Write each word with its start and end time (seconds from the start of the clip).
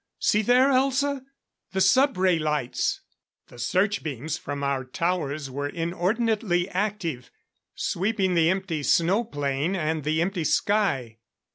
See 0.17 0.41
there, 0.41 0.69
Elza? 0.69 1.21
The 1.73 1.79
sub 1.79 2.17
ray 2.17 2.39
lights!" 2.39 3.01
The 3.49 3.59
search 3.59 4.01
beams 4.01 4.35
from 4.35 4.63
our 4.63 4.83
towers 4.83 5.51
were 5.51 5.69
inordinately 5.69 6.67
active. 6.69 7.29
Sweeping 7.75 8.33
the 8.33 8.49
empty 8.49 8.81
snow 8.81 9.23
plain 9.23 9.75
and 9.75 10.03
the 10.03 10.19
empty 10.23 10.45
sky. 10.45 11.19